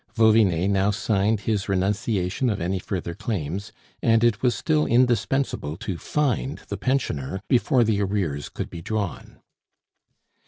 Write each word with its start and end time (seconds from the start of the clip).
Vauvinet 0.15 0.67
now 0.71 0.89
signed 0.89 1.41
his 1.41 1.69
renunciation 1.69 2.49
of 2.49 2.59
any 2.59 2.79
further 2.79 3.13
claims, 3.13 3.71
and 4.01 4.23
it 4.23 4.41
was 4.41 4.55
still 4.55 4.87
indispensable 4.87 5.77
to 5.77 5.95
find 5.95 6.57
the 6.69 6.75
pensioner 6.77 7.39
before 7.47 7.83
the 7.83 8.01
arrears 8.01 8.49
could 8.49 8.71
be 8.71 8.81
drawn. 8.81 9.39